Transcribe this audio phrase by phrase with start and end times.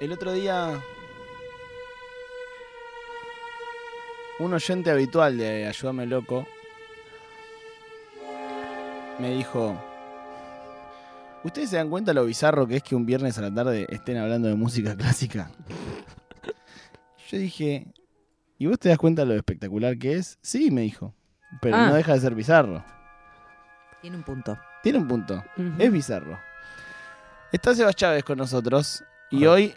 [0.00, 0.80] El otro día.
[4.38, 6.46] Un oyente habitual de Ayúdame Loco
[9.18, 9.78] me dijo.
[11.44, 14.16] ¿Ustedes se dan cuenta lo bizarro que es que un viernes a la tarde estén
[14.18, 15.50] hablando de música clásica?
[17.28, 17.86] Yo dije,
[18.58, 20.38] ¿y vos te das cuenta lo espectacular que es?
[20.42, 21.14] Sí, me dijo.
[21.60, 21.86] Pero Ah.
[21.88, 22.84] no deja de ser bizarro.
[24.02, 24.58] Tiene un punto.
[24.82, 25.42] Tiene un punto.
[25.78, 26.38] Es bizarro.
[27.52, 29.74] Está Sebas Chávez con nosotros y hoy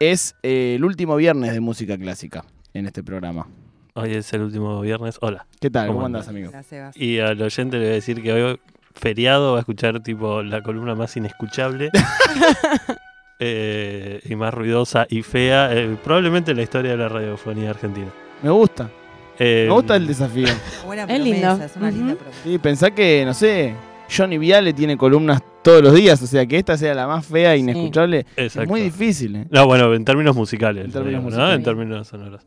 [0.00, 3.46] es eh, el último viernes de música clásica en este programa.
[3.94, 5.18] Hoy es el último viernes.
[5.20, 5.46] Hola.
[5.60, 5.86] ¿Qué tal?
[5.86, 6.50] ¿Cómo, ¿Cómo andás, amigo?
[6.50, 6.96] Gracias, Sebas.
[6.96, 8.60] Y al oyente le voy a decir que hoy,
[8.92, 11.90] feriado, va a escuchar tipo la columna más inescuchable
[13.38, 18.08] eh, y más ruidosa y fea, eh, probablemente en la historia de la radiofonía argentina.
[18.42, 18.90] Me gusta.
[19.38, 20.48] Eh, Me gusta el desafío.
[20.84, 21.64] Buena Es promesa, lindo.
[21.64, 21.96] es una Ujú.
[21.96, 22.40] linda promesa.
[22.44, 23.74] Sí, pensá que, no sé,
[24.14, 27.54] Johnny Viale tiene columnas todos los días, o sea que esta sea la más fea
[27.54, 27.62] e Sí.
[27.62, 28.24] inescuchable.
[28.36, 29.46] Es muy difícil, ¿eh?
[29.50, 30.84] No, bueno, en términos musicales.
[30.84, 31.38] En términos digamos, ¿no?
[31.38, 31.56] musicales.
[31.58, 32.42] En términos sonoros.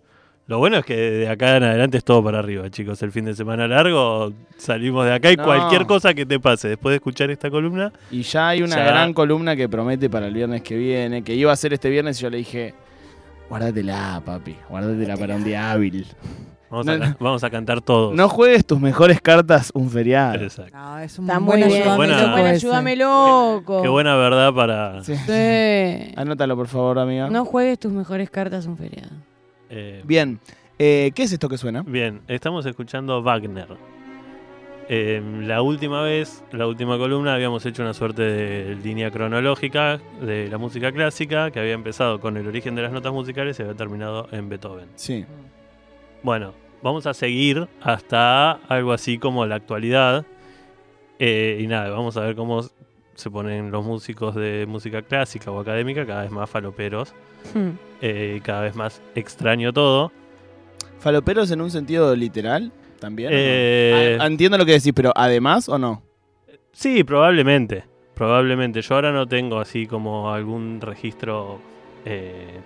[0.46, 3.04] Lo bueno es que de acá en adelante es todo para arriba, chicos.
[3.04, 5.44] El fin de semana largo, salimos de acá y No.
[5.44, 8.86] cualquier cosa que te pase después de escuchar esta columna, Y ya hay una Ya.
[8.86, 12.18] gran columna que promete para el viernes que viene, que iba a ser este viernes
[12.20, 12.74] y yo le dije,
[13.50, 16.06] guárdatela, papi, guárdatela para un día hábil.
[16.70, 17.16] Vamos, No, a, no.
[17.20, 18.14] vamos a cantar todos.
[18.16, 20.36] No juegues tus mejores cartas un feriado.
[20.42, 20.76] Exacto.
[20.78, 21.82] No, es un Está buen muy bien.
[21.82, 23.82] ayúdame Buena- loco ayúdame loco.
[23.82, 25.04] Qué buena verdad para...
[25.04, 25.16] Sí.
[25.16, 26.14] Sí.
[26.16, 27.30] Anótalo, por favor, amiga.
[27.30, 29.12] No juegues tus mejores cartas un feriado.
[29.70, 30.40] eh, Bien.
[30.80, 31.82] Eh, ¿Qué es esto que suena?
[31.82, 33.68] Bien, estamos escuchando Wagner.
[34.90, 40.48] Eh, la última vez, la última columna, habíamos hecho una suerte de línea cronológica de
[40.48, 43.76] la música clásica que había empezado con el origen de las notas musicales y había
[43.76, 44.86] terminado en Beethoven.
[44.96, 45.26] Sí.
[46.24, 50.26] Bueno, vamos a seguir hasta algo así como la actualidad.
[51.20, 52.62] Eh, y nada, vamos a ver cómo
[53.16, 57.14] se ponen los músicos de música clásica o académica cada vez más faloperos
[57.54, 57.70] Hmm.
[58.02, 60.12] eh, cada vez más extraño todo.
[61.00, 62.72] ¿Faloperos en un sentido literal?
[63.00, 63.30] ¿También?
[63.32, 63.38] no?
[63.40, 66.02] Eh, Ah, entiendo lo que decís, pero además o no?
[66.74, 67.86] Sí, probablemente.
[68.16, 68.82] Probablemente.
[68.82, 71.60] Yo ahora no tengo así como algún registro
[72.06, 72.60] eh,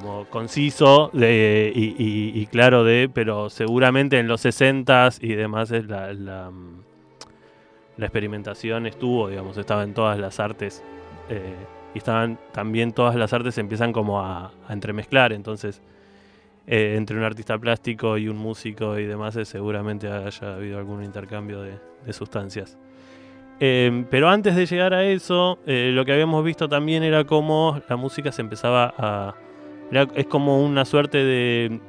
[0.00, 6.50] como conciso y, claro de, pero seguramente en los 60s y demás la, la,
[7.98, 10.82] experimentación estuvo, digamos, estaba en todas las artes.
[11.28, 11.54] eh,
[11.94, 15.32] y estaban también todas las artes se empiezan como a, a entremezclar.
[15.32, 15.80] Entonces,
[16.70, 21.02] eh, entre un artista plástico y un músico y demás, eh, seguramente haya habido algún
[21.02, 21.78] intercambio de,
[22.12, 22.76] sustancias.
[23.58, 27.96] Eh, pero antes de llegar a eso, lo que habíamos visto también era cómo la
[27.96, 29.34] música se empezaba a...
[29.90, 31.80] era- es como una suerte de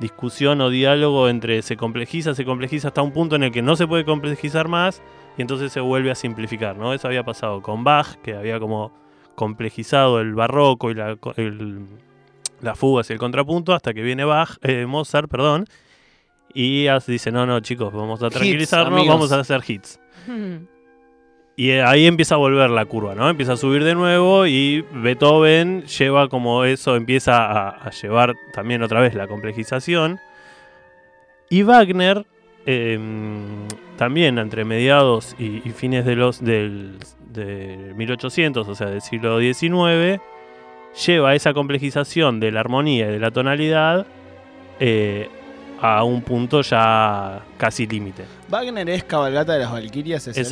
[0.00, 3.76] discusión o diálogo entre se complejiza, se complejiza hasta un punto en el que no
[3.76, 5.02] se puede complejizar más
[5.38, 6.92] y entonces se vuelve a simplificar, ¿no?
[6.92, 8.92] Eso había pasado con Bach, que había como
[9.34, 11.86] complejizado el barroco y la, co- el-
[12.60, 15.66] las fugas y el contrapunto hasta que viene Bach, eh, Mozart, perdón,
[16.52, 19.14] y dice, no, no, chicos, vamos a Hits, tranquilizarnos, amigos.
[19.14, 20.00] vamos a hacer hits.
[21.56, 23.30] Y ahí empieza a volver la curva, ¿no?
[23.30, 28.82] Empieza a subir de nuevo y Beethoven lleva como eso, empieza a, a llevar también
[28.82, 30.18] otra vez la complejización.
[31.48, 32.26] Y Wagner,
[32.66, 32.98] eh,
[33.96, 36.98] también entre mediados y, y fines de los del
[37.34, 40.20] de 1800, o sea, del siglo XIX,
[41.06, 44.06] lleva esa complejización de la armonía y de la tonalidad
[44.80, 45.28] eh,
[45.80, 48.24] a un punto ya casi límite.
[48.48, 50.26] Wagner es cabalgata de las Valquirias.
[50.28, 50.44] ¿es él?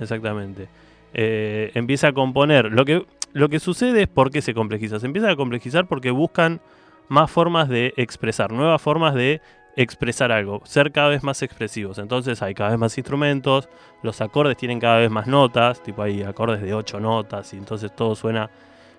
[0.00, 0.68] Exactamente.
[1.14, 2.72] Eh, empieza a componer.
[2.72, 5.00] Lo que, lo que sucede es por qué se complejiza.
[5.00, 6.60] Se empieza a complejizar porque buscan
[7.08, 9.40] más formas de expresar, nuevas formas de
[9.76, 11.98] expresar algo, ser cada vez más expresivos.
[11.98, 13.68] Entonces hay cada vez más instrumentos,
[14.02, 17.94] los acordes tienen cada vez más notas, tipo hay acordes de ocho notas y entonces
[17.94, 18.50] todo suena,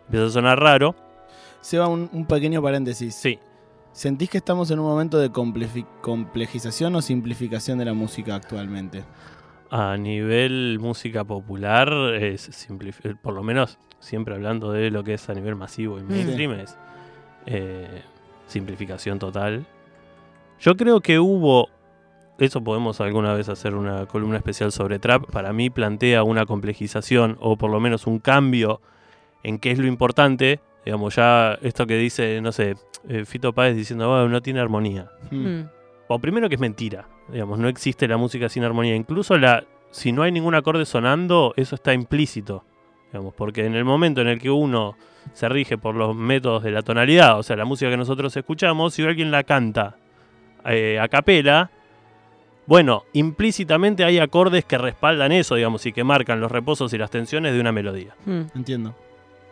[0.06, 0.96] empieza a sonar raro.
[1.62, 3.14] Seba, un, un pequeño paréntesis.
[3.14, 3.38] Sí,
[3.92, 9.04] ¿Sentís que estamos en un momento de complejización o simplificación de la música actualmente?
[9.72, 15.30] A nivel música popular, es eh, por lo menos siempre hablando de lo que es
[15.30, 16.78] a nivel masivo y mainstream, es
[17.46, 18.02] eh,
[18.48, 19.66] simplificación total.
[20.60, 21.70] Yo creo que hubo,
[22.40, 27.38] eso podemos alguna vez hacer una columna especial sobre trap, para mí plantea una complejización
[27.40, 28.82] o por lo menos un cambio
[29.44, 30.60] en qué es lo importante.
[30.86, 32.76] Digamos, ya esto que dice, no sé,
[33.08, 35.12] eh, Fito Páez diciendo, "Ah, no tiene armonía.
[35.30, 35.64] Hmm.
[36.10, 36.14] Hmm.
[36.14, 38.96] O primero que es mentira, digamos, no existe la música sin armonía.
[38.96, 42.64] Incluso la, si no hay ningún acorde sonando, eso está implícito.
[43.12, 44.96] Digamos, porque en el momento en el que uno
[45.34, 48.94] se rige por los métodos de la tonalidad, o sea, la música que nosotros escuchamos,
[48.94, 49.96] si alguien la canta
[50.66, 51.72] eh, a capela,
[52.68, 57.10] bueno, implícitamente hay acordes que respaldan eso, digamos, y que marcan los reposos y las
[57.10, 58.16] tensiones de una melodía.
[58.26, 58.44] Hmm.
[58.54, 58.96] Entiendo.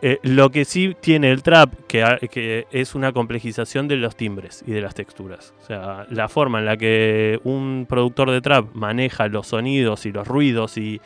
[0.00, 4.70] Eh, lo que sí tiene el trap, que, es una complejización de los timbres y
[4.70, 5.54] de las texturas.
[5.60, 10.12] O sea, la forma en la que un productor de trap maneja los sonidos y
[10.12, 11.00] los ruidos y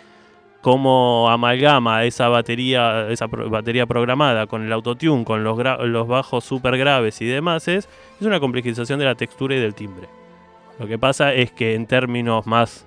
[0.60, 7.22] cómo amalgama esa batería, esa batería programada con el autotune, con los, bajos super graves
[7.22, 7.88] y demás, es,
[8.20, 10.08] es una complejización de la textura y del timbre.
[10.78, 12.86] Lo que pasa es que en términos más,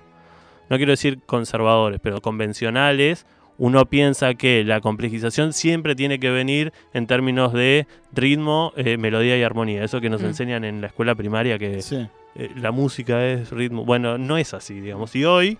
[0.69, 3.25] no quiero decir conservadores, pero convencionales,
[3.57, 9.37] uno piensa que la complejización siempre tiene que venir en términos de ritmo, eh, melodía
[9.37, 9.83] y armonía.
[9.83, 10.25] Eso que nos Mm.
[10.25, 12.07] enseñan en la escuela primaria, que Sí.
[12.35, 13.85] eh, la música es ritmo.
[13.85, 15.15] Bueno, no es así, digamos.
[15.15, 15.57] Y hoy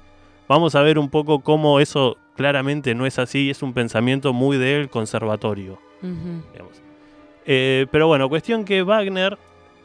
[0.50, 3.50] vamos a ver un poco cómo eso claramente no es así.
[3.50, 6.82] Es un pensamiento muy del conservatorio, digamos.
[7.46, 9.38] Eh, pero bueno, cuestión que Wagner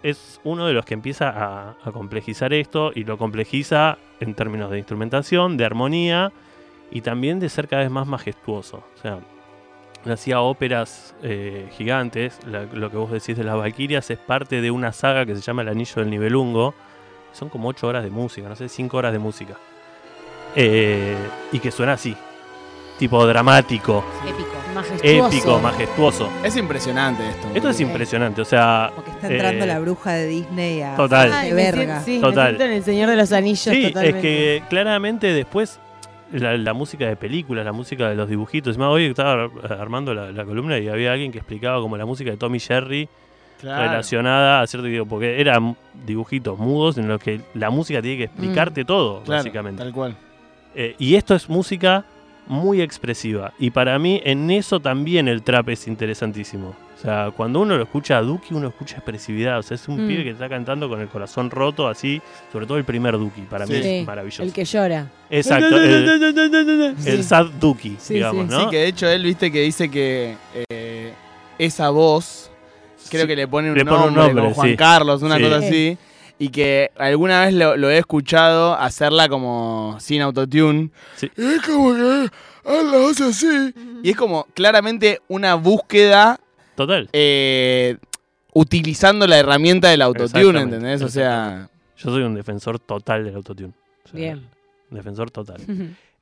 [0.03, 4.71] es uno de los que empieza a, a complejizar esto y lo complejiza en términos
[4.71, 6.33] de instrumentación, de armonía
[6.91, 8.83] y también de ser cada vez más majestuoso.
[8.97, 9.19] O sea,
[10.13, 12.39] hacía óperas eh, gigantes.
[12.47, 15.41] La- lo que vos decís de las Valquirias es parte de una saga que se
[15.43, 16.75] llama El Anillo del Nibelungo.
[17.33, 19.55] Son como 8 horas de música, no sé, 5 horas de música.
[20.57, 21.17] Eh,
[21.53, 22.17] y que suena así.
[22.99, 24.51] Tipo dramático, Épico.
[24.75, 25.27] Majestuoso.
[25.29, 26.31] épico, majestuoso.
[26.45, 27.49] Es impresionante esto.
[27.55, 30.97] Esto es impresionante, o sea, Como que está entrando Eh, la bruja de Disney a
[30.97, 31.33] total.
[31.33, 32.01] Ay, verga.
[32.01, 32.61] siento- sí, me Total.
[32.61, 34.09] en el Señor de los Anillos Sí, totalmente.
[34.19, 34.23] es
[34.61, 35.81] que claramente después
[36.33, 38.77] la, la música de películas, la música de los dibujitos.
[38.79, 42.07] Más hoy estaba ar- armando la, la columna y había alguien que explicaba como la
[42.07, 43.09] música de Tommy Jerry
[43.61, 43.91] Claro.
[43.91, 48.25] relacionada a cierto tipo, porque eran dibujitos mudos en los que la música tiene que
[48.25, 49.83] explicarte todo, Claro, básicamente.
[49.83, 50.17] Tal cual.
[50.75, 52.07] Eh, y esto es música
[52.47, 53.53] muy expresiva.
[53.59, 56.75] Y para mí, en eso también el trap es interesantísimo.
[57.01, 59.59] O sea, cuando uno lo escucha a Duki, uno escucha expresividad.
[59.59, 60.09] O sea, es un Mm.
[60.09, 62.21] pibe que está cantando con el corazón roto, así.
[62.53, 64.43] Sobre todo el primer Duki, para mí es maravilloso.
[64.43, 65.07] El que llora.
[65.31, 68.51] Exacto, el, el sad Duki, Sí, digamos, sí.
[68.51, 68.61] ¿no?
[68.65, 70.37] Sí, que de hecho él, viste, que dice que
[70.71, 71.15] eh,
[71.59, 72.51] esa voz,
[73.09, 73.29] creo Sí.
[73.29, 74.77] que le pone un, Le pone un nombre, nombre, como Juan sí.
[74.77, 75.43] Carlos, una Sí.
[75.43, 75.99] cosa así.
[76.39, 80.91] Y que alguna vez lo, lo he escuchado hacerla como sin autotune.
[81.17, 81.31] Sí.
[81.37, 82.29] Y es como que
[82.67, 83.75] ah, la hace así.
[84.03, 86.41] Y es como claramente una búsqueda
[86.87, 87.09] Total.
[87.13, 87.97] eh,
[88.55, 91.03] utilizando la herramienta del autotune, ¿entendés?
[91.03, 93.73] O sea, Yo soy un defensor total del autotune.
[94.05, 94.47] O sea, Bien.
[94.91, 95.61] Defensor total.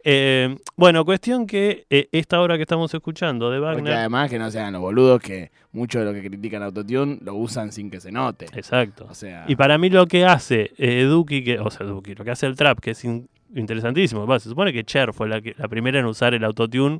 [0.04, 3.92] Eh, bueno, cuestión que eh, esta obra que estamos escuchando de porque Wagner.
[3.94, 7.72] además que no sean los boludos que muchos de los que critican autotune lo usan
[7.72, 8.46] sin que se note.
[8.54, 9.06] Exacto.
[9.10, 12.24] O sea, Y para mí lo que hace eh, Duki, que, o sea, Duki, lo
[12.24, 14.24] que hace el trap, que es in- interesantísimo.
[14.26, 16.98] Bueno, se supone que Cher fue la, que, la primera en usar el autotune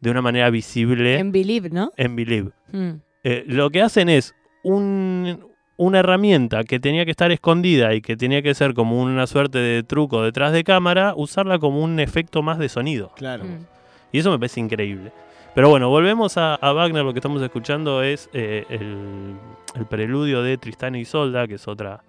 [0.00, 1.92] de una manera visible En Believe, ¿no?
[1.96, 2.50] en Believe.
[2.72, 2.90] Mm.
[3.24, 5.44] Eh, lo que hacen es un-
[5.76, 9.58] una herramienta que tenía que estar escondida y que tenía que ser como una suerte
[9.58, 13.12] de truco detrás de cámara, usarla como un efecto más de sonido.
[13.16, 13.44] claro.
[13.44, 13.66] Mm.
[14.10, 15.12] Y eso me parece increíble.
[15.54, 17.04] Pero bueno, volvemos a, a Wagner.
[17.04, 19.34] Lo que estamos escuchando es eh, el,
[19.74, 22.02] el preludio de Tristán y Isolda, que es otra,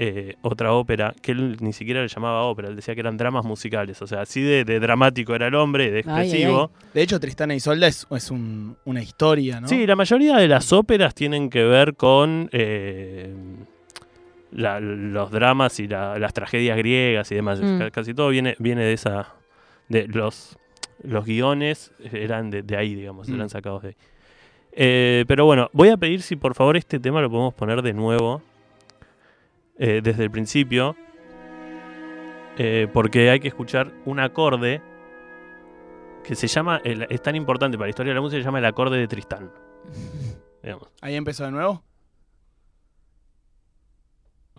[0.00, 3.44] eh, otra ópera, que él ni siquiera le llamaba ópera, él decía que eran dramas
[3.44, 4.00] musicales.
[4.00, 6.70] O sea, así de, de dramático era el hombre, de Ay, ay, expresivo.
[6.94, 9.66] De hecho, Tristana y Solda es, es un- una historia, ¿no?
[9.66, 13.34] Sí, la mayoría de las óperas tienen que ver con eh,
[14.52, 17.60] la- los dramas y la- las tragedias griegas y demás.
[17.60, 17.78] Mm.
[17.78, 19.34] Ca- Casi todo viene, viene de esa.
[19.88, 20.56] de los
[21.02, 23.34] Los guiones eran de, de ahí, digamos, Mm.
[23.36, 23.94] eran sacados de ahí.
[24.72, 27.92] Eh, pero bueno, voy a pedir si por favor este tema lo podemos poner de
[27.92, 28.42] nuevo.
[29.78, 30.96] Eh, desde el principio.
[32.60, 34.82] eh, porque hay que escuchar un acorde
[36.24, 38.58] que se llama, el- es tan importante para la historia de la música, se llama
[38.58, 39.52] el acorde de Tristán.
[40.62, 40.88] Digamos.
[41.00, 41.84] Ahí empezó de nuevo.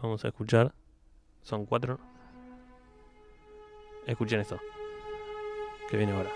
[0.01, 0.73] Vamos a escuchar.
[1.41, 1.99] Son cuatro.
[4.07, 4.57] Escuchen esto.
[5.89, 6.29] Que viene ahora.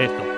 [0.00, 0.33] Esto.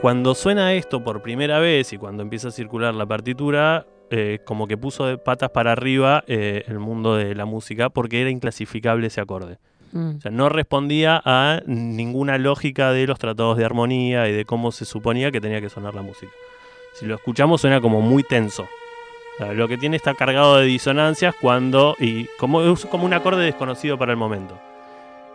[0.00, 4.68] Cuando suena esto por primera vez y cuando empieza a circular la partitura, eh, como
[4.68, 9.08] que puso de patas para arriba eh, el mundo de la música porque era inclasificable
[9.08, 9.58] ese acorde.
[9.90, 10.16] Mm.
[10.18, 14.70] O sea, no respondía a ninguna lógica de los tratados de armonía y de cómo
[14.70, 16.30] se suponía que tenía que sonar la música.
[16.94, 18.62] Si lo escuchamos suena como muy tenso.
[19.34, 23.14] O sea, lo que tiene está cargado de disonancias cuando y como es como un
[23.14, 24.56] acorde desconocido para el momento.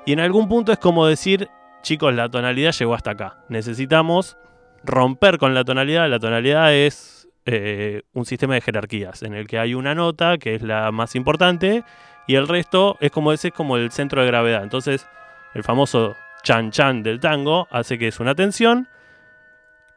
[0.05, 1.50] Y en algún punto es como decir,
[1.82, 3.43] chicos, la tonalidad llegó hasta acá.
[3.50, 4.38] Necesitamos
[4.84, 6.10] romper con la tonalidad.
[6.10, 10.56] La tonalidad es eh, un sistema de jerarquías en el que hay una nota que
[10.56, 11.84] es la más importante
[12.28, 14.63] y el resto es como ese es como el centro de gravedad.
[14.63, 15.08] Entonces,
[15.54, 18.88] el famoso chan chan del tango hace que es una tensión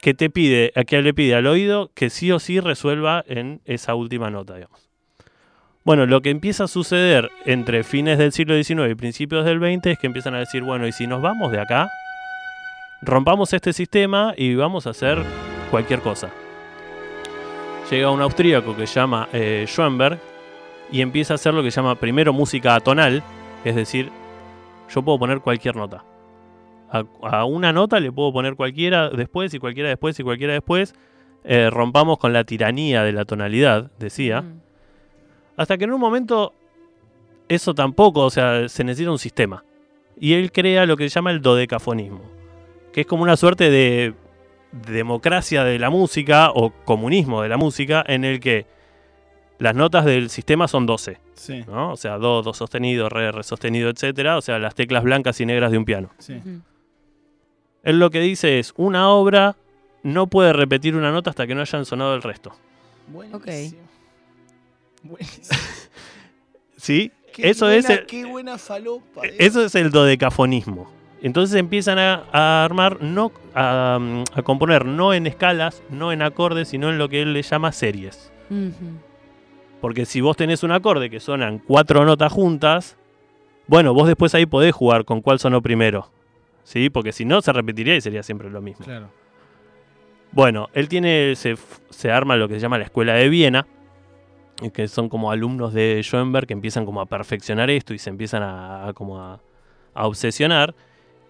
[0.00, 3.60] que te pide, a que le pide al oído que sí o sí resuelva en
[3.64, 4.54] esa última nota.
[5.84, 9.86] Bueno, lo que empieza a suceder entre fines del siglo XIX y principios del XX
[9.86, 11.88] es que empiezan a decir, bueno, y si nos vamos de acá,
[13.02, 15.22] rompamos este sistema y vamos a hacer
[15.70, 16.30] cualquier cosa.
[17.90, 20.18] Llega un austríaco que se llama eh, Schoenberg
[20.90, 23.22] y empieza a hacer lo que se llama primero música atonal,
[23.64, 24.10] es decir,
[24.92, 26.04] yo puedo poner cualquier nota.
[26.90, 30.94] A, a una nota le puedo poner cualquiera después y cualquiera después y cualquiera después.
[31.48, 34.42] Eh, rompamos con la tiranía de la tonalidad, decía.
[34.42, 34.60] Mm.
[35.56, 36.52] Hasta que en un momento
[37.48, 39.64] eso tampoco, o sea, se necesita un sistema.
[40.18, 42.22] Y él crea lo que se llama el dodecafonismo,
[42.96, 44.14] que es como una suerte de
[44.72, 48.64] democracia de la música o comunismo de la música en el que
[49.58, 51.92] las notas del sistema son 12, Sí, ¿no?
[51.92, 55.44] O sea, do, do sostenido, re, re sostenido, etcétera, o sea, las teclas blancas y
[55.44, 56.08] negras de un piano.
[56.18, 56.40] sí.
[57.82, 59.56] Él lo que dice es, una obra
[60.02, 62.56] no puede repetir una nota hasta que no hayan sonado el resto.
[63.08, 63.82] Buenísimo.
[65.02, 65.58] Buenísimo.
[66.78, 67.12] ¿Sí?
[67.34, 69.26] Qué Eso buena- es el- Qué buena falopa.
[69.26, 69.36] eh.
[69.38, 70.90] Eso es el dodecafonismo.
[71.26, 73.98] Entonces empiezan a, a armar, no, a,
[74.32, 77.72] a componer no en escalas, no en acordes, sino en lo que él le llama
[77.72, 78.32] series.
[79.80, 82.96] Porque si vos tenés un acorde que suenan cuatro notas juntas,
[83.66, 86.12] bueno, vos después ahí podés jugar con cuál sonó primero.
[86.62, 86.90] ¿Sí?
[86.90, 88.84] Porque si no, se repetiría y sería siempre lo mismo.
[88.84, 89.08] Claro.
[90.30, 91.56] Bueno, él tiene, se,
[91.90, 93.66] se arma lo que se llama la Escuela de Viena,
[94.72, 98.44] que son como alumnos de Schoenberg que empiezan como a perfeccionar esto y se empiezan
[98.44, 99.40] a, a como a,
[99.92, 100.72] a obsesionar.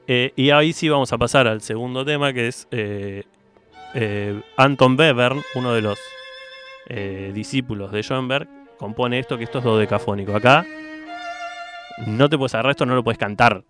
[0.08, 3.24] Eh, y ahí sí vamos a pasar al segundo tema, que es eh,
[3.94, 5.98] eh, Anton Webern, uno de los
[7.34, 8.46] discípulos de Schoenberg,
[8.78, 10.36] compone esto, que esto es dodecafónico.
[10.36, 10.64] Acá
[12.06, 13.64] no te puedes agarrar esto, no lo puedes cantar.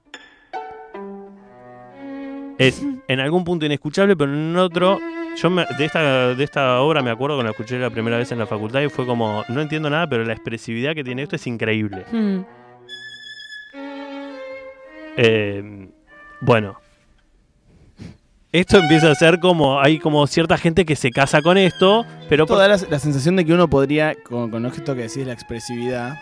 [2.58, 4.98] Es en algún punto inescuchable, pero en otro
[5.36, 8.30] yo me- de, esta, de esta obra me acuerdo cuando la escuché la primera vez
[8.32, 11.36] en la facultad y fue como, no entiendo nada, pero la expresividad que tiene esto
[11.36, 12.04] es increíble.
[12.12, 12.38] Mm.
[15.18, 15.88] Eh,
[16.40, 16.78] bueno.
[18.52, 22.46] Esto empieza a ser como, hay como cierta gente que se casa con esto, pero
[22.46, 25.32] por- Toda la, la sensación de que uno podría, con, con esto que decís, la
[25.34, 26.16] expresividad,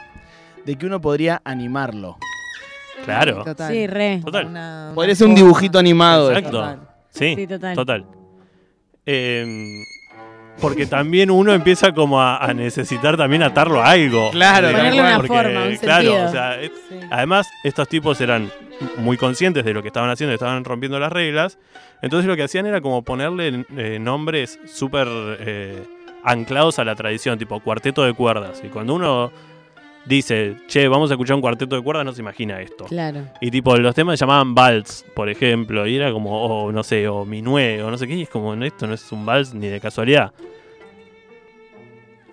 [0.65, 2.17] de que uno podría animarlo.
[3.05, 3.71] claro, Total.
[3.73, 4.21] Sí, re.
[4.25, 4.47] Total.
[4.47, 6.31] una- una Podría ser un dibujito animado.
[6.33, 6.51] Exacto.
[6.59, 6.89] Total.
[7.11, 7.77] sí, Sí, total.
[7.77, 8.07] total.
[9.07, 9.83] Eh,
[10.61, 14.31] porque también uno empieza como a, a necesitar también atarlo a algo.
[14.31, 17.01] Claro, Digamos, Ponerle una porque, forma, un Claro, o sea, Sí.
[17.11, 18.51] Además, estos tipos eran
[18.99, 21.59] muy conscientes de lo que estaban haciendo, estaban rompiendo las reglas.
[22.03, 25.83] Entonces lo que hacían era como ponerle eh, nombres súper eh,
[26.23, 28.63] anclados a la tradición, tipo cuarteto de cuerdas.
[28.65, 29.33] Y cuando uno
[30.07, 32.85] dice, che, vamos a escuchar un cuarteto de cuerdas, no se imagina esto.
[32.85, 33.23] Claro.
[33.41, 37.09] Y tipo, los temas se llamaban vals, por ejemplo, y era como, o no sé,
[37.09, 39.69] o minué, o no sé qué, y es como, esto no es un vals ni
[39.69, 40.33] de casualidad.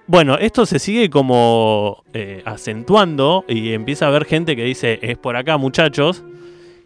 [0.07, 5.17] Bueno, esto se sigue como eh, acentuando y empieza a haber gente que dice, es
[5.17, 6.23] por acá muchachos,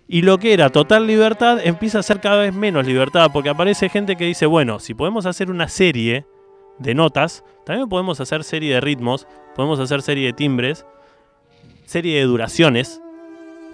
[0.07, 3.89] y lo que era total libertad empieza a ser cada vez menos libertad, porque aparece
[3.89, 6.25] gente que dice, bueno, si podemos hacer una serie
[6.79, 10.85] de notas, también podemos hacer serie de ritmos, podemos hacer serie de timbres,
[11.85, 13.01] serie de duraciones,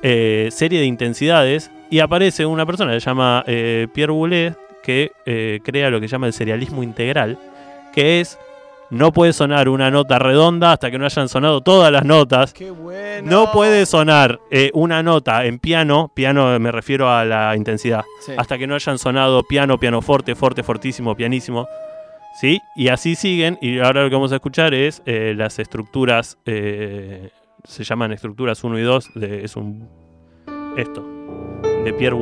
[0.04, 5.12] eh, serie de intensidades y aparece una persona que se llama eh, Pierre Boulez que
[5.26, 7.38] eh, crea lo que llama el serialismo integral,
[7.94, 8.40] que es
[8.90, 12.52] no puede sonar una nota redonda hasta que no hayan sonado todas las notas.
[12.52, 13.30] Qué bueno.
[13.30, 18.34] No puede sonar eh, una nota en piano, piano me refiero a la intensidad, Sí.
[18.38, 21.68] hasta que no hayan sonado piano, piano forte, forte, fortísimo, pianísimo.
[22.34, 22.62] ¿Sí?
[22.76, 23.58] Y así siguen.
[23.62, 27.30] Y ahora lo que vamos a escuchar es eh, las estructuras, eh,
[27.64, 29.88] se llaman estructuras 1 y 2, de, es un.
[30.78, 31.06] Esto,
[31.84, 32.16] de Pierre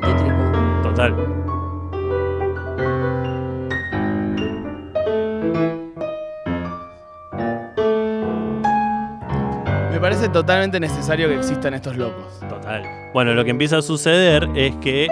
[0.00, 0.82] tétrico.
[0.82, 1.39] Total.
[10.20, 12.40] Parece totalmente necesario que existan estos locos.
[12.46, 12.82] Total.
[13.14, 15.08] Bueno, lo que empieza a suceder es que,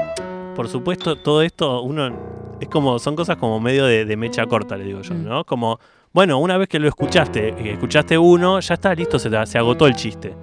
[0.55, 2.13] por supuesto, todo esto, uno.
[2.61, 2.99] Es como.
[2.99, 5.25] Son cosas como medio de, de mecha corta, le digo yo, Mm.
[5.25, 5.45] ¿no?
[5.45, 5.79] Como.
[6.13, 10.35] Bueno, una vez que lo escuchaste, escuchaste uno, ya está listo, se agotó el chiste.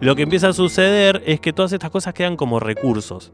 [0.00, 3.32] Lo que empieza a suceder es que todas estas cosas quedan como recursos.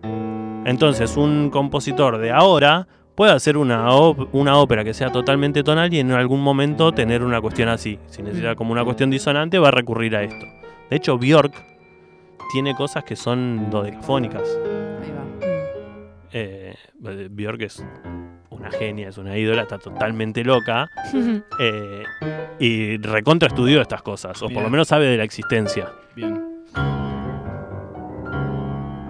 [0.64, 2.87] Entonces, un compositor de ahora
[3.21, 3.87] puede hacer una,
[4.33, 7.99] una ópera que sea totalmente tonal y en algún momento tener una cuestión así.
[8.07, 10.47] Si necesita como una cuestión disonante, va a recurrir a esto.
[10.89, 11.53] De hecho, Björk
[12.50, 14.45] tiene cosas que son dodecafónicas.
[15.03, 15.49] Ahí va.
[16.33, 17.85] Eh, Björk es
[18.49, 20.89] una genia, es una ídola, está totalmente loca.
[21.61, 22.05] eh,
[22.59, 25.93] y recontra estudió estas cosas, o por lo menos sabe de la existencia.
[26.17, 26.43] Bien.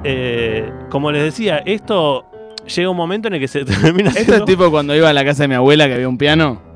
[0.03, 2.30] eh, como les decía, esto
[2.67, 5.25] llega un momento en el que se termina Esto es tipo cuando iba a la
[5.25, 6.69] casa de mi abuela que había un piano.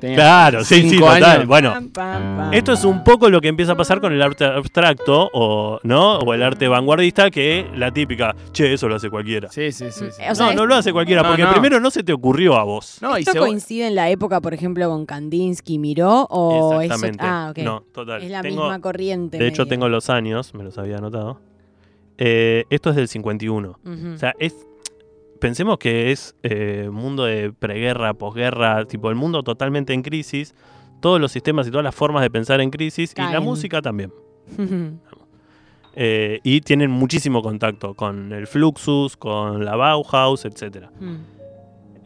[0.00, 1.22] Tenía Claro, sí, sí, cinco total.
[1.24, 1.46] años.
[1.46, 2.54] Bueno, Pam, pam, pam.
[2.54, 6.18] esto es un poco lo que empieza a pasar con el arte abstracto o, ¿no?
[6.18, 9.48] o el arte vanguardista, que la típica, che, eso lo hace cualquiera.
[9.52, 10.06] Sí, sí, sí.
[10.10, 10.22] sí.
[10.28, 11.52] O sea, no, no lo hace cualquiera, No, porque no.
[11.52, 12.98] primero no se te ocurrió a vos.
[13.00, 16.26] No, y ¿Esto se- coincide en la época, por ejemplo, con Kandinsky, Miró?
[16.30, 16.82] ¿O eso?
[16.82, 17.24] Exactamente.
[17.24, 17.58] Ah, ok.
[17.58, 18.24] No, total.
[18.24, 19.38] es la Tengo- misma corriente.
[19.38, 19.70] de hecho, medio.
[19.70, 21.38] tengo los años, me los había anotado.
[22.18, 23.78] Eh, esto es del 51.
[23.84, 24.14] Ujú.
[24.14, 24.54] O sea, es.
[25.42, 30.54] Pensemos que es eh, mundo de preguerra, posguerra, tipo el mundo totalmente en crisis,
[31.00, 34.12] todos los sistemas y todas las formas de pensar en crisis, y la música también.
[35.94, 40.86] Eh, y tienen muchísimo contacto con el Fluxus, con la Bauhaus, etc.
[40.98, 41.16] Mm.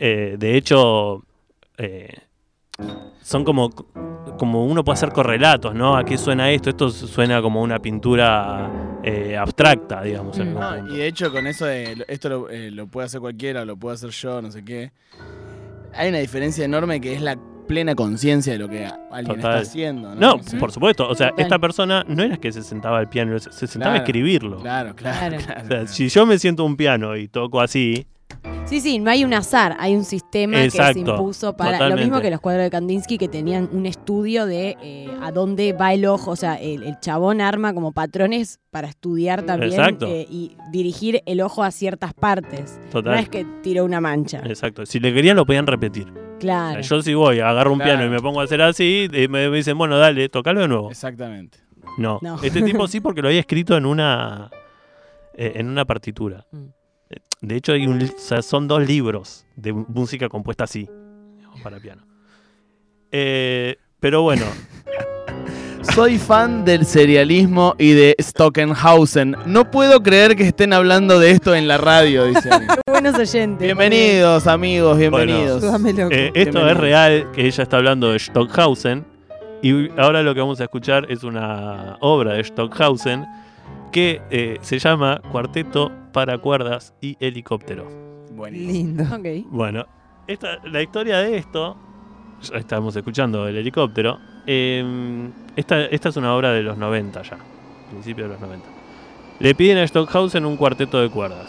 [0.00, 1.23] Eh, de hecho,
[3.23, 3.71] son como,
[4.37, 5.97] como uno puede hacer correlatos, ¿no?
[5.97, 6.71] ¿A qué suena esto?
[6.71, 8.71] Esto suena como una pintura
[9.02, 10.38] eh, abstracta, digamos.
[10.38, 10.95] en No, punto.
[10.95, 13.95] y de hecho, con eso de esto lo, eh, lo puede hacer cualquiera, lo puedo
[13.95, 14.93] hacer yo, no sé qué.
[15.95, 19.38] Hay una diferencia enorme que es la plena conciencia de lo que alguien Total.
[19.38, 20.14] está haciendo.
[20.14, 21.09] No, No, por supuesto.
[21.09, 23.99] O sea, esta persona no era que se sentaba al piano, se se sentaba a
[23.99, 24.61] escribirlo.
[24.61, 25.37] Claro, claro.
[25.38, 25.45] Claro.
[25.45, 28.07] claro, O sea, si yo me siento a un piano y toco así,
[28.66, 31.88] Sí, sí, no hay un azar, hay un sistema que se impuso para.
[31.88, 35.73] Lo mismo que los cuadros de Kandinsky que tenían un estudio de eh, a dónde
[35.73, 36.33] va el ojo.
[36.33, 40.07] O sea, el, el chabón arma como patrones para estudiar también Exacto.
[40.09, 42.81] eh, y dirigir el ojo a ciertas partes.
[42.90, 43.14] total.
[43.14, 44.40] No es que tiró una mancha.
[44.45, 44.85] Exacto.
[44.85, 46.09] Si le querían, lo podían repetir.
[46.09, 46.83] O Claro.
[46.83, 47.93] sea, yo si voy, agarro un Claro.
[47.99, 50.69] piano y me pongo a hacer así, y me, me dicen, bueno, dale, tocalo de
[50.69, 50.90] nuevo.
[50.90, 51.59] Exactamente.
[51.99, 52.18] No.
[52.20, 52.38] No.
[52.42, 54.51] Este tipo sí porque lo había escrito en una
[55.35, 56.44] eh, en una partitura.
[56.51, 56.64] Mm.
[57.40, 60.88] De hecho, hay un li- o sea, son dos libros de música compuesta así,
[61.62, 62.03] para piano.
[63.11, 64.44] Eh, pero bueno,
[65.94, 69.37] Soy fan del serialismo y de Stockenhausen.
[69.46, 72.70] No puedo creer que estén hablando de esto en la radio, dice alguien.
[72.87, 73.64] Qué buenos oyentes.
[73.64, 75.62] Bienvenidos, amigos, bienvenidos.
[76.11, 79.07] Eh, esto es real, que ella está hablando de Stockhausen.
[79.62, 83.25] Y ahora lo que vamos a escuchar es una obra de Stockhausen
[83.92, 87.88] que eh, se llama Cuarteto para cuerdas y helicóptero.
[88.33, 88.72] Buenísimo.
[88.72, 89.49] Lindo.
[89.51, 89.87] Bueno,
[90.27, 91.77] esta, la historia de esto,
[92.42, 97.38] ya estamos escuchando el helicóptero, eh, esta, esta es una obra de los 90 ya,
[97.90, 98.66] principio de los 90.
[99.38, 101.49] Le piden a Stockhausen un cuarteto de cuerdas.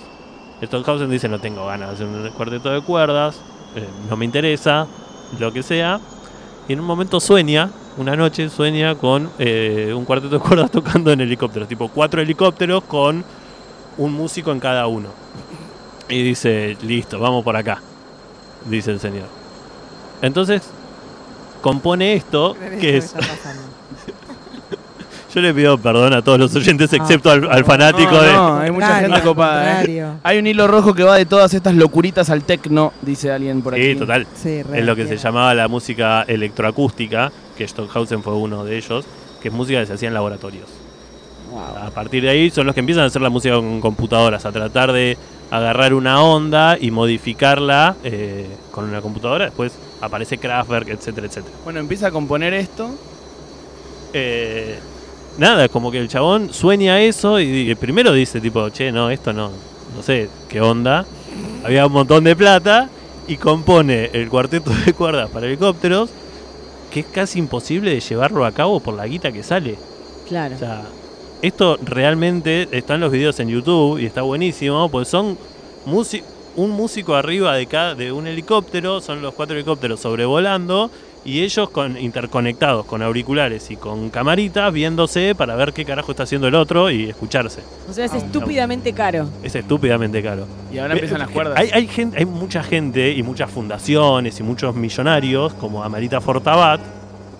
[0.63, 3.41] Stockhausen dice no tengo ganas de hacer un cuarteto de cuerdas,
[3.75, 4.87] eh, no me interesa,
[5.39, 5.99] lo que sea.
[6.67, 11.11] Y en un momento sueña, una noche sueña con eh, un cuarteto de cuerdas tocando
[11.11, 13.23] en helicópteros, tipo cuatro helicópteros con
[13.97, 15.09] un músico en cada uno.
[16.09, 17.81] Y dice, listo, vamos por acá,
[18.65, 19.27] dice el señor.
[20.21, 20.63] Entonces,
[21.61, 23.13] compone esto, que es...
[25.33, 28.33] Yo le pido perdón a todos los oyentes, excepto al, al fanático No, de...
[28.33, 29.83] no, hay mucha gente copada.
[29.83, 30.05] ¿eh?
[30.23, 33.73] Hay un hilo rojo que va de todas estas locuritas al tecno, dice alguien por
[33.75, 33.83] aquí.
[33.93, 34.25] Sí, total.
[34.35, 39.05] Sí, Es lo que se llamaba la música electroacústica, que Stockhausen fue uno de ellos,
[39.41, 40.69] que es música que se hacía en laboratorios.
[41.83, 44.51] A partir de ahí son los que empiezan a hacer la música con computadoras, a
[44.51, 45.17] tratar de
[45.49, 49.45] agarrar una onda y modificarla eh, con una computadora.
[49.45, 51.55] Después aparece Kraftwerk, etcétera, etcétera.
[51.63, 52.89] Bueno, empieza a componer esto.
[54.13, 54.77] Eh,
[55.37, 59.33] nada, como que el chabón sueña eso y, y primero dice tipo, che, no, esto
[59.33, 59.51] no,
[59.95, 61.05] no sé qué onda.
[61.63, 62.89] Había un montón de plata
[63.27, 66.09] y compone el cuarteto de cuerdas para helicópteros
[66.91, 69.77] que es casi imposible de llevarlo a cabo por la guita que sale.
[70.27, 70.55] Claro.
[70.55, 70.83] O sea,
[71.41, 75.37] esto realmente está en los videos en YouTube y está buenísimo, pues son
[76.55, 80.89] un músico arriba de cada de un helicóptero, son los cuatro helicópteros sobrevolando
[81.25, 86.23] y ellos con interconectados con auriculares y con camaritas viéndose para ver qué carajo está
[86.23, 87.61] haciendo el otro y escucharse.
[87.89, 89.27] O sea, es Ah, estúpidamente caro.
[89.43, 90.45] Es estúpidamente caro.
[90.71, 91.57] Y ahora empiezan las cuerdas.
[91.57, 96.79] Hay, hay, gente, hay mucha gente y muchas fundaciones y muchos millonarios, como Amarita Fortabat,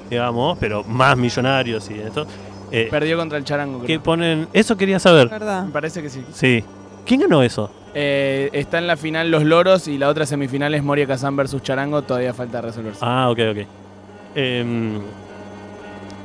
[0.10, 2.26] digamos, pero más millonarios y esto,
[2.72, 4.04] eh, Perdió contra el charango, que creo.
[4.04, 4.48] ponen...
[4.52, 5.30] Eso quería saber.
[5.30, 5.64] ¿Verdad?
[5.66, 6.22] Me parece que sí.
[6.34, 6.64] Sí.
[7.08, 7.72] ¿Quién ganó eso?
[7.94, 11.64] Eh, está en la final Los Loros y la otra semifinal es Moria Kazan versus
[11.64, 12.02] Charango.
[12.02, 13.00] Todavía falta resolverse.
[13.02, 13.58] Ah, ok, ok.
[14.36, 15.00] Em,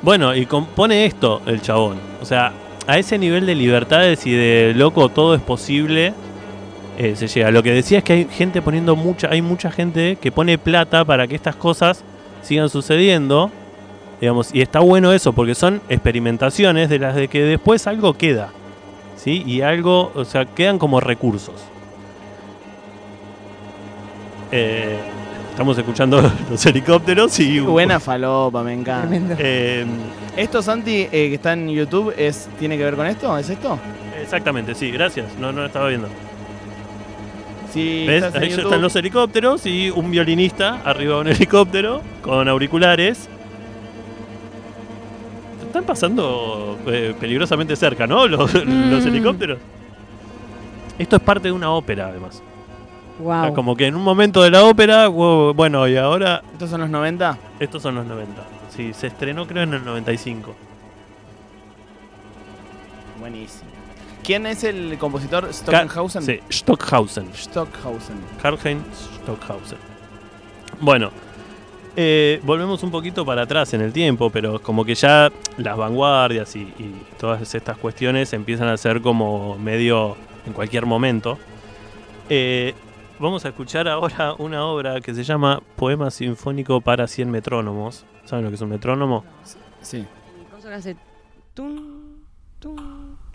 [0.02, 1.98] bueno, y compone esto el chabón.
[2.20, 2.52] O sea,
[2.88, 6.14] a ese nivel de libertades y de loco todo es posible,
[6.98, 7.52] eh, se llega.
[7.52, 11.04] Lo que decía es que hay gente poniendo mucha, hay mucha gente que pone plata
[11.04, 12.02] para que estas cosas
[12.42, 13.52] sigan sucediendo.
[14.20, 18.50] Digamos, y está bueno eso, porque son experimentaciones de las de que después algo queda.
[19.22, 19.44] ¿Sí?
[19.46, 21.54] Y algo, o sea, quedan como recursos.
[24.50, 24.98] Eh,
[25.50, 27.54] estamos escuchando los helicópteros y.
[27.54, 29.08] Qué buena falopa, me encanta.
[29.08, 29.37] Tremendo.
[29.38, 29.87] Eh,
[30.37, 33.38] Esto, Santi, eh, que está en YouTube, es, ¿tiene que ver con esto?
[33.38, 33.78] ¿Es esto?
[34.20, 35.37] Exactamente, sí, gracias.
[35.38, 36.08] No, no lo estaba viendo.
[37.72, 38.24] Si ¿Ves?
[38.35, 43.28] Ahí están los helicópteros y un violinista arriba de un helicóptero con auriculares.
[45.72, 48.26] Están pasando eh, peligrosamente cerca, ¿no?
[48.28, 49.08] Los, los Mm.
[49.08, 49.58] helicópteros.
[50.98, 52.42] Esto es parte de una ópera, además.
[53.18, 53.54] Wow.
[53.54, 57.38] Como que en un momento de la ópera, bueno, y ahora ¿Estos son los 90?
[57.58, 58.42] estos son los 90.
[58.68, 60.54] Sí, se estrenó creo en el 95.
[63.18, 63.70] Buenísimo.
[64.22, 65.48] ¿Quién es el compositor?
[65.54, 66.22] Stockhausen.
[66.22, 67.28] Sí, Stockhausen.
[67.35, 68.16] Stockhausen.
[68.42, 68.85] Karl-Heinz
[69.22, 69.78] Stockhausen.
[70.80, 71.11] Bueno,
[71.96, 76.57] eh, volvemos un poquito para atrás en el tiempo, pero como que ya las vanguardias
[76.57, 81.38] y, y todas estas cuestiones empiezan a ser como medio en cualquier momento.
[82.28, 82.74] Eh,
[83.18, 88.05] vamos a escuchar ahora una obra que se llama Poema Sinfónico para 100 metrónomos.
[88.24, 89.24] ¿Saben lo que es un metrónomo?
[89.81, 89.98] Sí.
[89.98, 90.07] El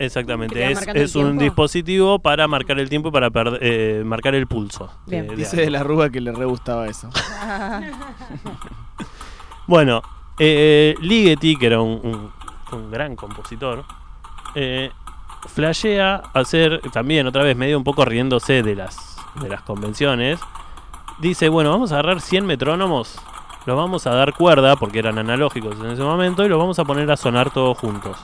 [0.00, 1.42] Exactamente, es, un tiempo.
[1.42, 4.92] dispositivo para marcar el tiempo y para per- eh, marcar el pulso.
[5.06, 5.24] Bien.
[5.26, 7.10] de- de Dice de la Rúa que le re gustaba eso.
[9.66, 10.02] Bueno,
[10.38, 12.30] eh, Ligeti, que era un, un-
[12.78, 13.84] un gran compositor,
[14.54, 14.90] eh,
[15.46, 20.40] flashea hacer también, otra vez, medio un poco riéndose de las, de las convenciones.
[21.18, 23.18] Dice, bueno, vamos a agarrar 100 metrónomos,
[23.66, 26.84] los vamos a dar cuerda, porque eran analógicos en ese momento, y los vamos a
[26.84, 28.16] poner a sonar todos juntos.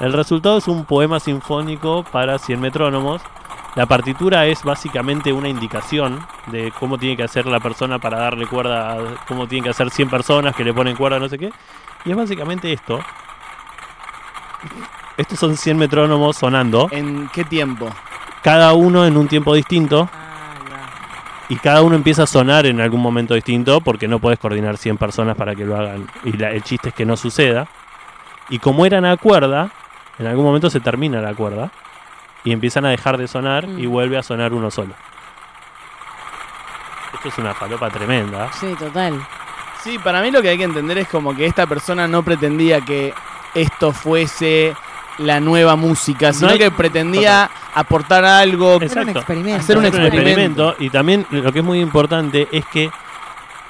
[0.00, 3.22] El resultado es un poema sinfónico para 100 metrónomos.
[3.74, 8.46] La partitura es básicamente una indicación de cómo tiene que hacer la persona para darle
[8.46, 11.50] cuerda, a- cómo tienen que hacer 100 personas que le ponen cuerda, no sé qué.
[12.04, 13.00] Y es básicamente esto.
[15.16, 17.88] Estos son 100 metrónomos sonando, ¿En qué tiempo?
[18.42, 20.08] cada uno en un tiempo distinto.
[21.48, 24.96] Y cada uno empieza a sonar en algún momento distinto porque no puedes coordinar 100
[24.98, 26.06] personas para que lo hagan.
[26.24, 27.66] Y la- el chiste es que no suceda.
[28.48, 29.70] Y como eran a cuerda,
[30.18, 31.70] en algún momento se termina la cuerda.
[32.44, 33.90] Y empiezan a dejar de sonar y Mm.
[33.90, 34.94] vuelve a sonar uno solo.
[37.14, 38.50] Esto es una falopa tremenda.
[38.52, 39.20] Sí, total.
[39.82, 42.80] Sí, para mí lo que hay que entender es como que esta persona no pretendía
[42.80, 43.14] que
[43.54, 44.74] esto fuese
[45.18, 48.76] la nueva música, sino hay- que pretendía aportar algo.
[48.80, 49.18] Es- Era un Exacto.
[49.20, 49.60] experimento.
[49.62, 50.76] Hacer un Hacer experimento.
[50.78, 52.90] Y también lo que es muy importante es que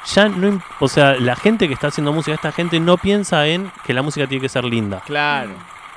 [0.06, 3.70] ya no, o sea, la gente que está haciendo música, esta gente no piensa en
[3.84, 5.02] que la música tiene que ser linda.
[5.06, 5.50] Claro,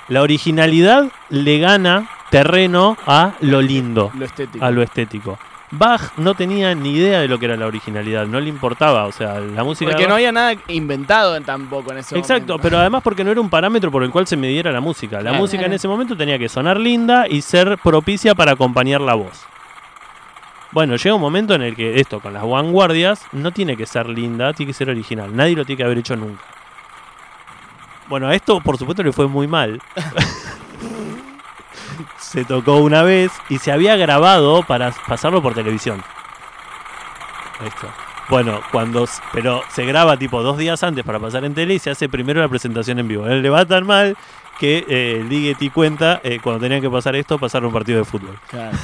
[0.09, 4.65] La originalidad le gana terreno a lo lindo, lo estético.
[4.65, 5.39] a lo estético.
[5.71, 9.11] Bach no tenía ni idea de lo que era la originalidad, no le importaba, o
[9.11, 12.63] sea, la música Porque no había nada inventado tampoco en ese Exacto, momento.
[12.63, 15.17] pero además porque no era un parámetro por el cual se midiera la música.
[15.17, 15.37] La Claro.
[15.37, 19.43] música en ese momento tenía que sonar linda y ser propicia para acompañar la voz.
[20.71, 24.07] Bueno, llega un momento en el que esto con las vanguardias no tiene que ser
[24.09, 25.35] linda, tiene que ser original.
[25.35, 26.41] Nadie lo tiene que haber hecho nunca.
[28.09, 29.81] Bueno, a esto por supuesto le fue muy mal.
[32.19, 36.03] se tocó una vez y se había grabado para pasarlo por televisión.
[37.65, 37.87] Esto.
[38.29, 41.89] Bueno, cuando pero se graba tipo dos días antes para pasar en tele y se
[41.89, 43.27] hace primero la presentación en vivo.
[43.27, 44.15] Él le va tan mal
[44.59, 48.37] que eh, Ligeti cuenta eh, cuando tenían que pasar esto, pasar un partido de fútbol.
[48.49, 48.77] Claro.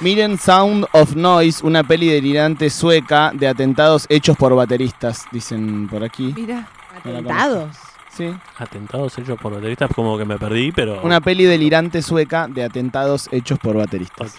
[0.00, 6.04] Miren Sound of Noise, una peli delirante sueca de atentados hechos por bateristas, dicen por
[6.04, 6.32] aquí.
[6.36, 6.68] Mira.
[6.96, 7.76] Atentados.
[8.16, 8.32] Sí.
[8.58, 11.02] Atentados hechos por bateristas, como que me perdí, pero.
[11.02, 14.36] Una peli delirante sueca de atentados hechos por bateristas.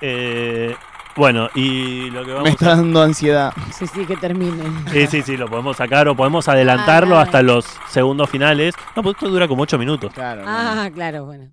[0.00, 0.74] Eh,
[1.14, 2.76] bueno, y lo que Me vamos está a.
[2.76, 3.52] dando ansiedad.
[3.72, 4.64] Sí, sí, que termine.
[4.90, 8.74] Sí, sí, sí, lo podemos sacar o podemos adelantarlo Ah, hasta los segundos finales.
[8.96, 10.12] No, pues esto dura como 8 minutos.
[10.12, 10.42] Claro.
[10.46, 11.50] Ah, claro, bueno.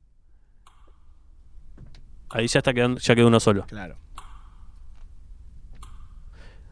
[2.31, 3.65] Ahí ya está quedando, ya quedó uno solo.
[3.67, 3.95] Claro.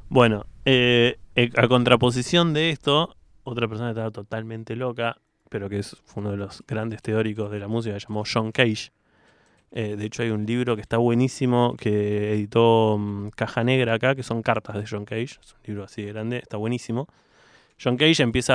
[0.09, 3.15] Bueno, eh, eh, a contraposición de esto,
[3.49, 5.17] otra persona que estaba totalmente loca,
[5.49, 8.91] pero que es uno de los grandes teóricos de la música, se llamó John Cage.
[9.71, 14.15] Eh, de hecho, hay un libro que está buenísimo que editó mm, Caja Negra acá,
[14.15, 15.39] que son cartas de John Cage.
[15.41, 17.07] Es un libro así de grande, está buenísimo.
[17.81, 18.53] John Cage empieza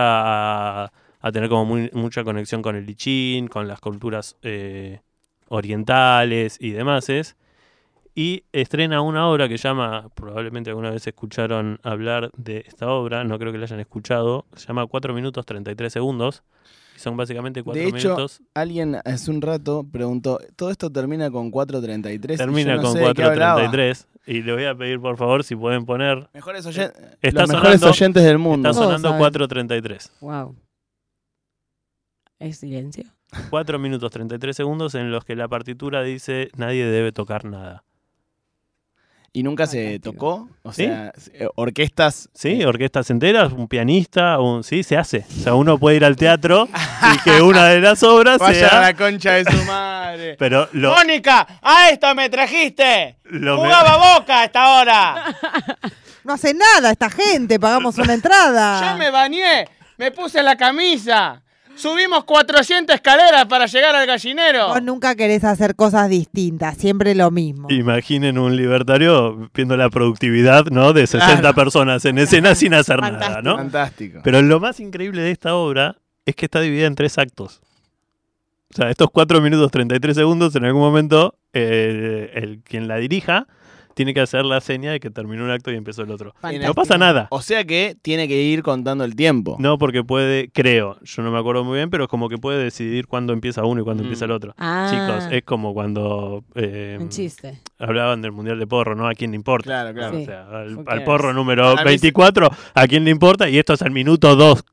[0.85, 0.93] a,
[1.33, 5.01] tener como mucha conexión con el I Ching, con las culturas eh,
[5.49, 7.09] orientales y demás.
[8.15, 13.39] Y estrena una obra que llama, probablemente alguna vez escucharon hablar de esta obra, no
[13.39, 16.43] creo que la hayan escuchado, se llama 4 minutos 33 segundos.
[16.95, 18.43] Y son básicamente 4 De hecho, minutos.
[18.53, 22.35] Alguien hace un rato preguntó, ¿todo esto termina con 4.33?
[22.35, 23.63] Y Termina no con sé de qué hablaba.
[23.73, 24.07] 4.33.
[24.27, 26.29] Y le voy a pedir por favor si pueden poner.
[26.35, 28.69] Mejores oyen- Está los mejores sonando- oyentes del mundo.
[28.69, 29.21] Está sonando saben.
[29.23, 30.11] 4.33.
[30.21, 30.55] Wow.
[32.39, 33.05] ¿Es silencio?
[33.51, 37.85] 4 minutos 33 segundos en los que la partitura dice nadie debe tocar nada.
[39.35, 40.47] ¿Y nunca se tocó?
[40.63, 42.29] O sea, eh, orquestas.
[42.35, 45.25] Sí, eh, orquestas enteras, un pianista, un sí, se hace.
[45.39, 46.69] O sea, uno puede ir al teatro
[47.15, 48.81] y que una de las obras Vaya a sea.
[48.83, 50.35] la concha de su madre.
[50.39, 51.47] Pero lo, ¡Mónica!
[51.63, 53.17] ¡A esto me trajiste!
[53.25, 55.25] lo me- ¡Jugaba boca a esta hora!
[56.25, 58.93] No hace nada esta gente, pagamos una entrada.
[58.93, 59.67] Yo me bañé,
[59.99, 61.42] me puse la camisa.
[61.75, 64.69] Subimos 400 escaleras para llegar al gallinero.
[64.69, 67.69] Vos nunca querés hacer cosas distintas, siempre lo mismo.
[67.71, 70.93] Imaginen un libertario viendo la productividad, ¿no?
[70.93, 71.55] De 60 Claro.
[71.55, 73.43] personas en escena sin hacer nada, Fantástico.
[73.43, 73.57] ¿no?
[73.57, 74.21] Fantástico.
[74.23, 77.61] Pero lo más increíble de esta obra es que está dividida en tres actos.
[78.73, 83.47] O sea, estos 4 minutos 33 segundos, en algún momento, eh, el quien la dirija
[83.95, 86.35] tiene que hacer la seña de que terminó un acto y empezó el otro.
[86.63, 87.29] No pasa nada.
[87.31, 89.57] O sea que tiene que ir contando el tiempo.
[89.59, 92.63] No, porque puede, creo, yo no me acuerdo muy bien, pero es como que puede
[92.63, 94.07] decidir cuándo empieza uno y cuándo Mm.
[94.07, 94.55] empieza el otro.
[94.59, 97.61] Ah, Chicos, es como cuando eh, un chiste.
[97.79, 99.07] hablaban del Mundial de Porro, ¿no?
[99.09, 99.65] ¿A quién le importa?
[99.65, 100.17] Claro, claro.
[100.17, 100.23] Sí.
[100.23, 102.03] O sea, al, al porro número Para mí sí.
[102.09, 103.49] 24, ¿a quién le importa?
[103.49, 104.65] Y esto es al minuto 2.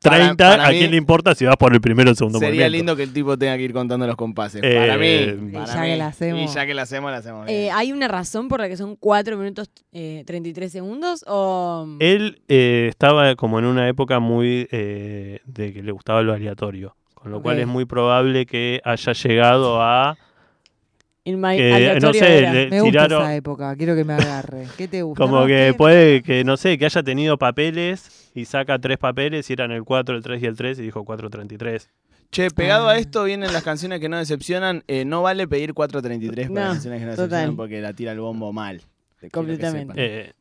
[0.00, 2.16] 30, Para- para ¿a mí quién le importa si vas por el primero o el
[2.16, 2.76] segundo Sería movimiento?
[2.76, 4.60] lindo que el tipo tenga que ir contando los compases.
[4.62, 5.06] Eh, para mí.
[5.06, 5.86] y ya mí.
[5.88, 6.40] que la hacemos.
[6.50, 7.46] Y ya que la hacemos, la hacemos.
[7.46, 7.58] bien.
[7.58, 11.24] Eh, ¿Hay una razón por la que son 4 minutos eh, 33 segundos?
[11.26, 11.96] O...
[11.98, 16.94] Él eh, estaba como en una época muy eh, de que le gustaba lo aleatorio.
[17.14, 20.16] Con lo cual es muy probable que haya llegado a
[21.28, 22.52] In my que, no sé, era.
[22.52, 24.66] le Me gusta tiraron esa época, quiero que me agarre.
[24.76, 25.22] ¿Qué te gusta?
[25.22, 25.74] como que ¿qué?
[25.76, 29.84] puede que no sé, que haya tenido papeles y saca tres papeles y eran el
[29.84, 31.90] 4, el 3 y el 3 y dijo 433.
[32.30, 32.92] Che, pegado Ah.
[32.92, 34.84] a esto vienen las canciones que no decepcionan.
[34.86, 37.28] Eh, no vale pedir 433 para No, las canciones que no total.
[37.28, 38.82] decepcionan porque la tira el bombo mal.
[39.32, 39.94] Completamente.
[39.96, 40.32] Eh,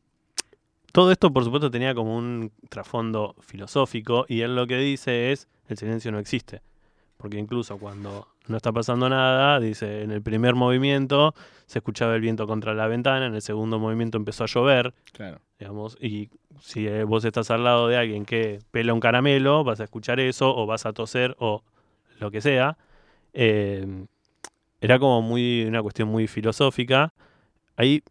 [0.91, 5.47] todo esto, por supuesto, tenía como un trasfondo filosófico y él lo que dice es,
[5.69, 6.61] el silencio no existe.
[7.17, 11.33] Porque incluso cuando no está pasando nada, dice, en el primer movimiento
[11.65, 15.39] se escuchaba el viento contra la ventana, en el segundo movimiento empezó a llover, Claro.
[15.59, 16.29] digamos, y
[16.61, 20.19] si eh, vos estás al lado de alguien que pela un caramelo, vas a escuchar
[20.19, 21.63] eso, o vas a toser, o
[22.19, 22.77] lo que sea.
[23.33, 24.05] Eh,
[24.79, 27.13] era como muy una cuestión muy filosófica.
[27.75, 28.03] Ahí,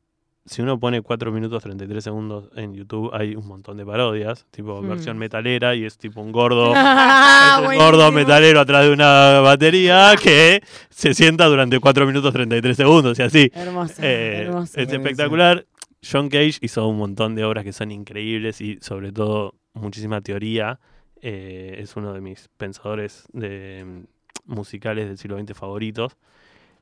[0.46, 4.80] si uno pone 4 minutos 33 segundos en YouTube, hay un montón de parodias, tipo
[4.80, 4.88] Hmm.
[4.88, 6.72] versión metalera, y es tipo un gordo.
[6.76, 12.76] Ah, un gordo metalero atrás de una batería que se sienta durante 4 minutos 33
[12.76, 13.50] segundos y así.
[13.54, 14.80] Hermoso, Eh, hermoso.
[14.80, 15.66] es espectacular.
[16.08, 20.78] John Cage hizo un montón de obras que son increíbles y sobre todo muchísima teoría.
[21.22, 26.16] Eh, es uno de mis pensadores de, mm, musicales del siglo XX favoritos.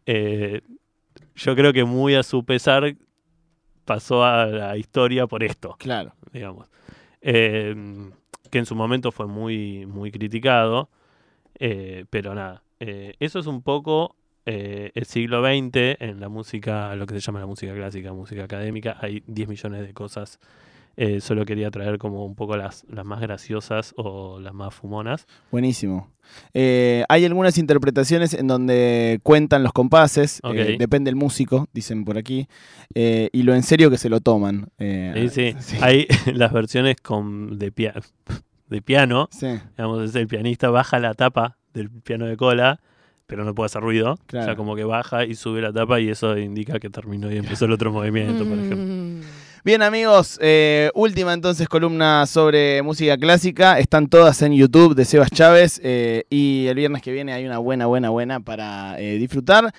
[0.06, 0.60] Eh,
[1.36, 2.94] yo creo que muy a su pesar
[3.84, 6.12] pasó a la historia por esto Claro.
[6.32, 6.68] digamos.
[7.20, 7.74] Eh,
[8.50, 10.88] que en su momento fue muy, muy criticado,
[11.58, 12.62] eh, pero nada.
[12.80, 14.16] eh, eso es un poco
[14.46, 18.44] eh, el siglo XX en la música, lo que se llama la música clásica, música
[18.44, 18.96] académica.
[19.00, 20.38] Hay 10 millones de cosas.
[20.96, 25.26] Eh, solo quería traer como un poco las, las más graciosas o las más fumonas.
[25.50, 26.10] Buenísimo.
[26.54, 32.16] Eh, hay algunas interpretaciones en donde cuentan los compases, eh, depende del músico, dicen por
[32.16, 32.48] aquí,
[32.94, 34.68] eh, y lo en serio que se lo toman.
[34.78, 35.76] eh, Sí, sí.
[35.82, 37.94] Hay las versiones con, de, pia-
[38.68, 42.80] de piano, sí, digamos, es el pianista baja la tapa del piano de cola,
[43.26, 44.12] pero no puede hacer ruido.
[44.12, 44.56] O sea, Claro.
[44.56, 47.72] como que baja y sube la tapa y eso indica que terminó y empezó el
[47.72, 49.26] otro movimiento, por ejemplo.
[49.64, 53.78] Bien amigos, eh, última entonces columna sobre música clásica.
[53.78, 57.56] Están todas en YouTube de Sebas Chávez eh, y el viernes que viene hay una
[57.56, 59.72] buena, buena, buena para eh, disfrutar.